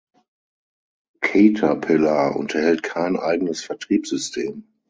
[1.21, 4.63] Caterpillar unterhält kein eigenes Vertriebssystem.